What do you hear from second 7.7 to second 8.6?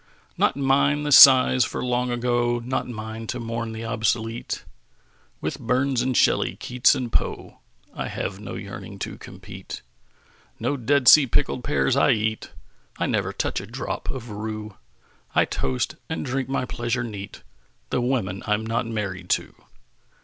I have no